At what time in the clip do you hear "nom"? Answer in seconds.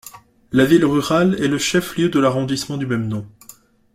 3.07-3.23